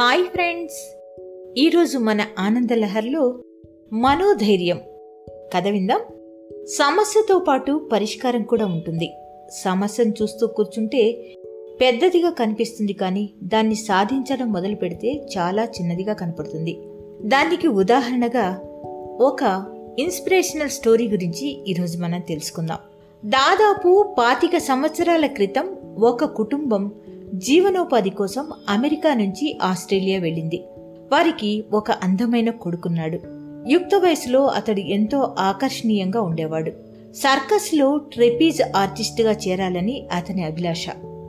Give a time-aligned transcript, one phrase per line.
[0.00, 0.96] Hi friends.
[1.58, 3.38] ఈరోజు మన ఆనందలహర్లో
[3.92, 4.80] మనోధైర్యం.
[5.54, 6.00] కథ విందాం.
[6.66, 9.12] సమస్యతో పాటు పరిష్కారం కూడా ఉంటుంది.
[9.52, 11.12] సమస్యను చూస్తూ కూర్చుంటే
[11.80, 16.78] పెద్దదిగా కనిపిస్తుంది కానీ దాన్ని సాధించడం మొదలు పెడితే చాలా చిన్నదిగా కనపడుతుంది.
[17.22, 18.60] దానికి ఉదాహరణగా
[19.20, 19.64] ఒక
[19.98, 22.78] ఇన్స్పిరేషనల్ స్టోరీ గురించి ఈరోజు మనం తెలుసుకుందాం.
[23.24, 26.92] దాదాపు పాతిక సంవత్సరాల క్రితం ఒక కుటుంబం
[27.34, 30.64] జీవనోపాధి కోసం అమెరికా నుంచి ఆస్ట్రేలియా వెళ్ళింది.
[31.12, 33.18] వారికి ఒక అందమైన కొడుకున్నాడు.
[33.68, 36.70] యుక్త వయసులో అతడు ఎంతో ఆకర్షణీయంగా ఉండేవాడు.
[37.14, 40.86] సర్కస్లో ట్రెపీజ్ ఆర్టిస్ట్గా చేరాలని అతని అభిలాష.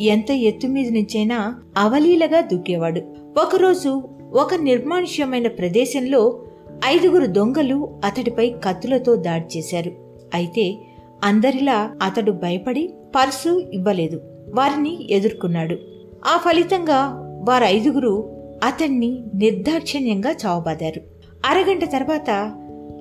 [0.00, 3.00] ఎంత ఎత్తు మీద నుంచైనా అవలీలగా దూకేవాడు.
[3.42, 6.42] ఒకరోజు ఒక నిర్మానుష్యమైన ప్రదేశంలో
[6.86, 9.92] ఐదుగురు దొంగలు అతడిపై కత్తులతో దాడి చేశారు.
[10.34, 10.76] అయితే
[11.24, 14.20] అందరిలా అతడు భయపడి పర్సు ఇవ్వలేదు.
[14.54, 15.76] వారిని ఎదుర్కొన్నాడు.
[16.24, 21.00] ఆ ఫలితంగా వారు ఐదుగురు అతన్ని నిర్దాక్షిణ్యంగా చావబాదారు.
[21.46, 22.56] అరగంట తర్వాత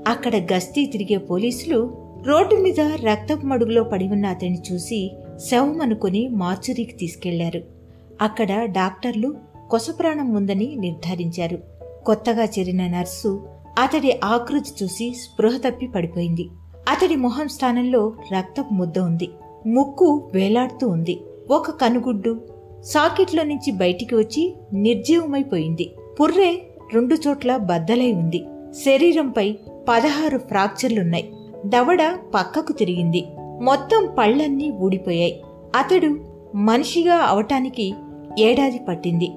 [0.08, 5.16] అక్కడ గస్తీ తిరిగే పోలీసులు రోడ్డు మీద రక్తపు మడుగులో పడి ఉన్న అతన్ని చూసి
[5.50, 7.62] శవం అనుకుని మార్చురీకి తీసుకెళ్ళారు.
[8.22, 9.36] అక్కడ డాక్టర్లు
[9.70, 11.60] కొసప్రాణం ఉందని నిర్ధారించారు.
[12.06, 13.48] కొత్తగా చేరిన నర్సు
[13.80, 16.50] అతడి ఆకృతి చూసి స్పృహ తప్పి పడిపోయింది.
[16.90, 19.30] అతడి మొహం స్థానంలో రక్తపు ముద్ద ఉంది.
[19.68, 21.22] ముక్కు వేలాడుతూ ఉంది.
[21.52, 22.42] ఒక కనుగుడ్డు
[22.84, 25.92] సాకెట్లో నుంచి బయటికి వచ్చి నిర్జీవమైపోయింది.
[26.22, 26.62] పుర్రే
[26.94, 28.46] రెండు చోట్ల బద్దలై ఉంది.
[28.86, 29.58] శరీరంపై
[29.90, 31.34] పదహారు ఫ్రాక్చర్లున్నాయి.
[31.66, 32.00] దవడ
[32.36, 33.26] పక్కకు తిరిగింది.
[33.62, 35.42] మొత్తం పళ్ళన్నీ ఊడిపోయాయి.
[35.76, 36.20] అతడు
[36.56, 37.94] మనిషిగా అవటానికి
[38.40, 39.32] ఏడాది పట్టింది.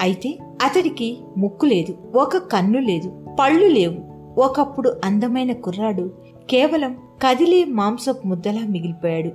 [0.00, 3.98] అయితే అతడికి ముక్కు లేదు ఒక కన్ను లేదు పళ్ళు లేవు.
[4.40, 6.12] ఒకప్పుడు అందమైన కుర్రాడు
[6.50, 9.30] కేవలం కదిలే మాంసపు ముద్దలా మిగిలిపోయాడు.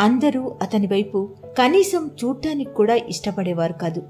[0.00, 4.02] అందరూ అతని వైపు కనీసం చూడటానికి కూడా ఇష్టపడేవారు కాదు.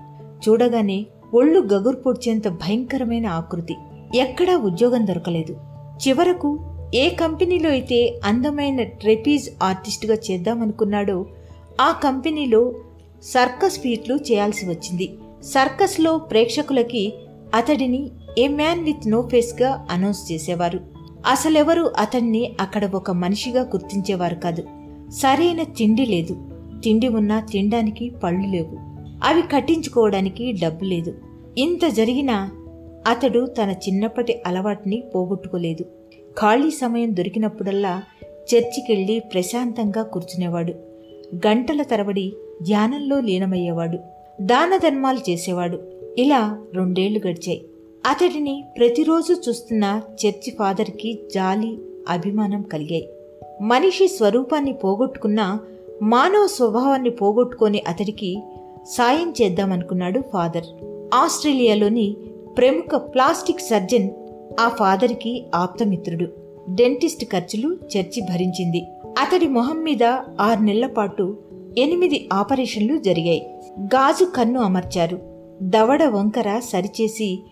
[0.48, 3.76] చూడగానే ఒళ్ళు గగురు పొడిచేంత భయంకరమైన ఆకృతి.
[4.14, 5.56] ఎక్కడా ఉద్యోగం దొరకలేదు.
[6.08, 6.58] చివరకు
[6.94, 11.26] ఏ కంపెనీలో అయితే అందమైన ట్రెపీజ్ ఆర్టిస్ట్గా చేద్దామనుకున్నాడో
[11.80, 12.74] ఆ కంపెనీలో
[13.22, 15.18] సర్కస్ ఫీట్లు చేయాల్సి వచ్చింది.
[15.42, 17.14] సర్కస్లో ప్రేక్షకులకి
[17.54, 20.80] అతడిని ఏ మ్యాన్ విత్ నో ఫేస్గా అనౌన్స్ చేసేవారు.
[21.26, 24.62] అసలెవరు అతన్ని అక్కడ ఒక మనిషిగా గుర్తించేవారు కాదు.
[25.10, 26.55] సరైన తిండి లేదు.
[26.86, 28.76] తిండి ఉన్నా తినడానికి పళ్ళు లేవు.
[29.24, 31.14] అవి కట్టించుకోవడానికి డబ్బు లేదు.
[31.58, 32.50] ఇంత జరిగినా
[33.06, 35.84] అతడు తన చిన్నప్పటి అలవాటుని పోగొట్టుకోలేదు.
[36.38, 38.02] ఖాళీ సమయం దొరికినప్పుడల్లా
[38.32, 40.72] చర్చికెళ్ళి ప్రశాంతంగా కూర్చునేవాడు.
[41.34, 42.32] గంటల తరబడి
[42.62, 43.98] ధ్యానంలో లీనమయ్యేవాడు.
[44.40, 45.78] దాన ధర్మాలు చేసేవాడు.
[46.18, 47.64] ఇలా రెండేళ్ళు గడిచాయి.
[48.06, 53.08] అతడిని ప్రతిరోజు చూస్తున్న చర్చి ఫాదర్కి జాలి అభిమానం కలిగాయి.
[53.60, 55.58] మనిషి స్వరూపాన్ని పోగొట్టుకున్న
[56.02, 58.42] మానవ స్వభావాన్ని పోగొట్టుకొని అతడికి
[58.84, 60.64] సాయం చేద్దామనుకున్నాడు ఫాదర్.
[61.14, 62.16] ఆస్ట్రేలియాలోని
[62.56, 64.10] ప్రముఖ ప్లాస్టిక్ సర్జన్
[64.60, 66.26] ఆ ఫాదర్కి ఆప్తమిత్రుడు.
[66.70, 68.86] డెంటిస్ట్ ఖర్చులు చర్చి భరించింది.
[69.06, 70.02] అతడి మొహం మీద
[70.40, 71.36] ఆరు నెలల పాటు
[71.78, 73.46] ఎనిమిది ఆపరేషన్లు జరిగాయి.
[73.80, 75.18] గాజు కన్ను అమర్చారు.
[75.62, 77.42] దవడ వంకర సరిచేసి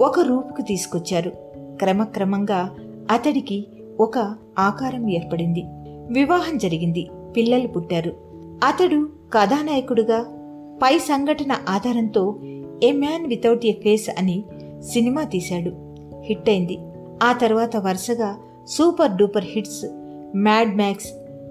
[0.00, 1.32] ఒక రూపుకు తీసుకొచ్చారు.
[1.56, 2.74] క్రమక్రమంగా
[3.10, 3.66] అతడికి
[4.00, 4.18] ఒక
[4.58, 5.64] ఆకారం ఏర్పడింది.
[6.10, 7.08] వివాహం జరిగింది.
[7.38, 8.12] పిల్లలు పుట్టారు.
[8.64, 10.26] అతడు కథానాయకుడుగా
[10.82, 12.36] పై సంఘటన ఆధారంతో
[12.82, 14.44] a man without a face అని
[14.80, 15.72] సినిమా తీశాడు.
[16.24, 16.78] హిట్ అయింది.
[17.22, 18.36] ఆ తర్వాత వరుసగా
[18.68, 19.86] super duper hits
[20.36, 21.06] Mad Max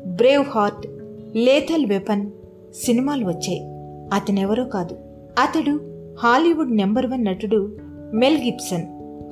[0.50, 0.88] Braveheart
[1.36, 2.32] lethal weapon
[2.76, 3.62] సినిమాలు వచ్చాయి.
[4.14, 4.96] అతనెవరో కాదు.
[5.40, 5.82] అతడు
[6.20, 7.78] హాలీవుడ్ నెంబర్ వన్ నటుడు
[8.14, 8.84] మెల్ గిబ్సన్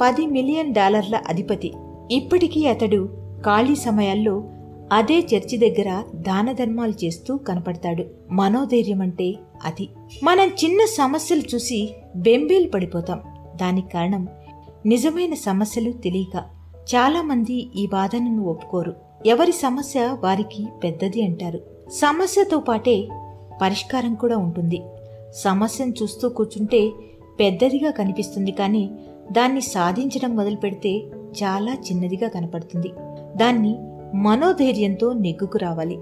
[0.01, 1.73] పది మిలియన్ డాలర్ల అధిపతి.
[2.11, 3.09] ఇప్పటికీ అతడు
[3.45, 4.43] ఖాళీ సమయాల్లో
[4.93, 8.05] అదే చర్చి దగ్గర దాన ధర్మాలు చేస్తూ కనపడతాడు.
[8.31, 9.35] మనోధైర్యం అంటే
[9.65, 9.89] అది.
[10.23, 13.21] మనం చిన్న సమస్యలు చూసి బెంబేలు పడిపోతాం.
[13.55, 14.27] దానికి కారణం
[14.85, 16.43] నిజమైన సమస్యలు తెలియక.
[16.95, 18.95] చాలామంది ఈ బాధను ఒప్పుకోరు.
[19.25, 21.59] ఎవరి సమస్య వారికి పెద్దది అంటారు.
[21.91, 23.07] సమస్యతో పాటే
[23.61, 24.81] పరిష్కారం కూడా ఉంటుంది.
[25.35, 26.91] సమస్యను చూస్తూ కూర్చుంటే
[27.39, 28.89] పెద్దదిగా కనిపిస్తుంది కానీ
[29.31, 30.97] దాన్ని సాధించడం మొదలు పెడితే
[31.43, 32.87] చాలా చిన్నదిగా కనపడుతుంది.
[33.37, 33.77] దాన్ని
[34.15, 35.97] మనోధైర్యంతో నెగ్గుకు రావాలి.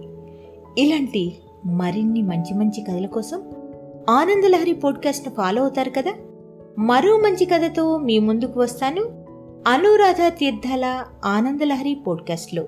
[0.78, 3.44] ఇలాంటి మరిన్ని మంచి మంచి కథల కోసం
[4.10, 6.12] ఆనందలహరి పోడ్కాస్ట్ను ఫాలో అవుతారు కదా?
[6.78, 9.02] మరో మంచి కథతో మీ ముందుకు వస్తాను.
[9.68, 12.68] అనురాధ తీర్థాల ఆనందలహరి పోడ్కాస్ట్లో.